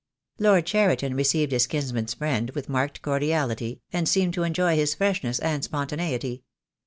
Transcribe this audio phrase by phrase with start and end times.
[0.39, 5.37] Lord Cheriton received his kinsman's friend with marked cordiality, and seemed to enjoy his freshness
[5.37, 6.41] and spontaneity.